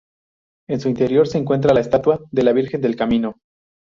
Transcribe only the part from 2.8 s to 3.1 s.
del